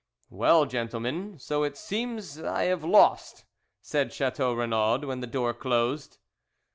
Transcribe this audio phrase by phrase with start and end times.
[0.31, 3.45] "Well, gentlemen, so it seems I have lost,"
[3.83, 6.17] said Chateau Renaud, when the door closed.